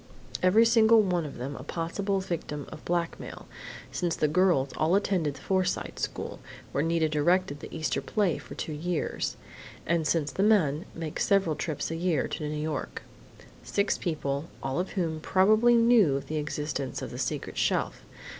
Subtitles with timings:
[0.41, 3.45] Every single one of them a possible victim of blackmail,
[3.91, 6.39] since the girls all attended the Forsyte School,
[6.71, 9.37] where Nita directed the Easter play for two years,
[9.85, 13.03] and since the men make several trips a year to New York....
[13.61, 18.03] Six people, all of whom probably knew of the existence of the secret shelf....